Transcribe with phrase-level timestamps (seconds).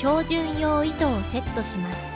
[0.00, 2.09] 標準用糸をセットします。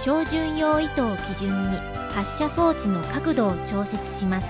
[0.00, 1.78] 標準用糸を基準に
[2.10, 4.46] 発射装置の角度を調節します。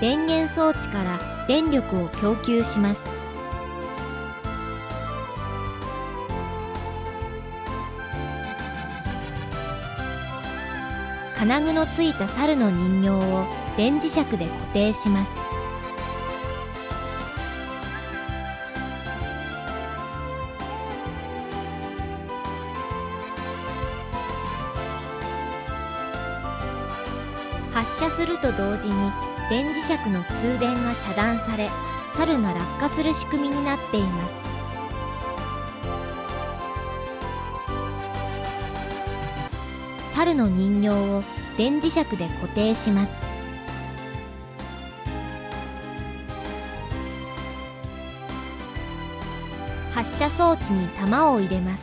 [0.00, 3.23] 電源装置から電力を供給します。
[11.44, 15.30] 金具のついた猿の人形を電磁石で固定します。
[27.74, 29.12] 発射すると同時に
[29.50, 31.68] 電磁石の通電が遮断され
[32.14, 34.53] 猿が落下する仕組みになっています。
[40.14, 41.22] 猿の人形を
[41.58, 43.12] 電磁石で固定します。
[49.92, 51.82] 発射装置に弾を入れます。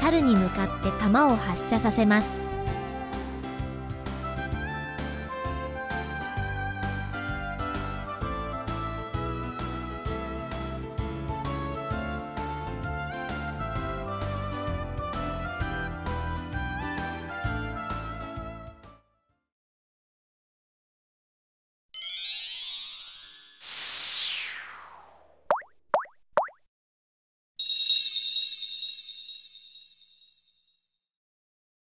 [0.00, 2.47] 猿に向かって弾を発射させます。